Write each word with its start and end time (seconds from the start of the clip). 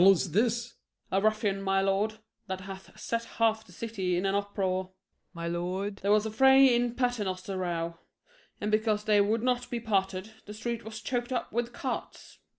What 0.01 0.05
fellow's 0.05 0.31
this? 0.31 0.63
SHRIEVE. 0.63 0.77
A 1.11 1.21
ruffian, 1.21 1.61
my 1.61 1.79
lord, 1.79 2.17
that 2.47 2.61
hath 2.61 2.99
set 2.99 3.23
half 3.37 3.63
the 3.63 3.71
city 3.71 4.17
in 4.17 4.25
an 4.25 4.33
uproar. 4.33 4.85
FAULKNER. 4.85 4.93
My 5.35 5.47
lord 5.47 5.87
SHRIEVE. 5.97 6.01
There 6.01 6.11
was 6.11 6.25
a 6.25 6.31
fray 6.31 6.73
in 6.75 6.95
Paternoster 6.95 7.55
row, 7.55 7.99
and 8.59 8.71
because 8.71 9.03
they 9.03 9.21
would 9.21 9.43
not 9.43 9.69
be 9.69 9.79
parted, 9.79 10.31
the 10.47 10.55
street 10.55 10.83
was 10.83 11.01
choked 11.01 11.31
up 11.31 11.53
with 11.53 11.71
carts. 11.71 12.39